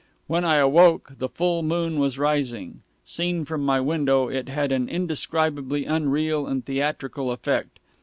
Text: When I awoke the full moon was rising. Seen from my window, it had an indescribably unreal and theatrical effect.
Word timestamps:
When 0.25 0.43
I 0.43 0.55
awoke 0.55 1.13
the 1.19 1.29
full 1.29 1.61
moon 1.61 1.99
was 1.99 2.17
rising. 2.17 2.81
Seen 3.05 3.45
from 3.45 3.61
my 3.63 3.79
window, 3.79 4.29
it 4.29 4.49
had 4.49 4.71
an 4.71 4.89
indescribably 4.89 5.85
unreal 5.85 6.47
and 6.47 6.65
theatrical 6.65 7.31
effect. 7.31 7.77